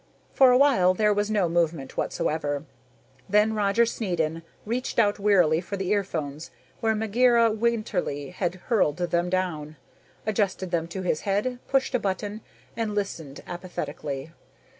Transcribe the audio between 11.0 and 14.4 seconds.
his head, pushed a button and listened apathetically.